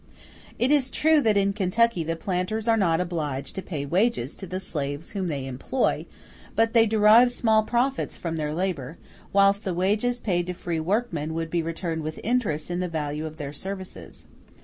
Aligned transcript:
It 0.57 0.71
is 0.71 0.89
true 0.89 1.21
that 1.21 1.37
in 1.37 1.53
Kentucky 1.53 2.03
the 2.03 2.15
planters 2.15 2.67
are 2.67 2.75
not 2.75 2.99
obliged 2.99 3.53
to 3.53 3.61
pay 3.61 3.85
wages 3.85 4.33
to 4.37 4.47
the 4.47 4.59
slaves 4.59 5.11
whom 5.11 5.27
they 5.27 5.45
employ; 5.45 6.07
but 6.55 6.73
they 6.73 6.87
derive 6.87 7.31
small 7.31 7.61
profits 7.61 8.17
from 8.17 8.37
their 8.37 8.51
labor, 8.51 8.97
whilst 9.31 9.63
the 9.63 9.75
wages 9.75 10.17
paid 10.17 10.47
to 10.47 10.53
free 10.53 10.79
workmen 10.79 11.35
would 11.35 11.51
be 11.51 11.61
returned 11.61 12.01
with 12.01 12.19
interest 12.23 12.71
in 12.71 12.79
the 12.79 12.87
value 12.87 13.27
of 13.27 13.37
their 13.37 13.53
services. 13.53 14.25